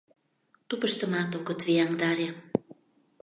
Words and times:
—Тупыштымат 0.67 1.29
огыт 1.37 1.59
вияҥдаре. 1.67 2.29